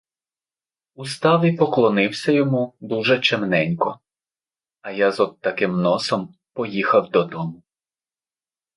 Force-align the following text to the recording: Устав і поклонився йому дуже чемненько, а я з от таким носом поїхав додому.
Устав 0.95 1.45
і 1.45 1.57
поклонився 1.57 2.31
йому 2.31 2.73
дуже 2.79 3.19
чемненько, 3.19 3.99
а 4.81 4.91
я 4.91 5.11
з 5.11 5.19
от 5.19 5.39
таким 5.41 5.71
носом 5.81 6.35
поїхав 6.53 7.09
додому. 7.09 7.63